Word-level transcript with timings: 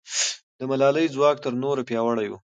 د 0.59 0.61
ملالۍ 0.69 1.05
ځواک 1.15 1.37
تر 1.43 1.53
نورو 1.63 1.87
پیاوړی 1.89 2.27
و. 2.29 2.33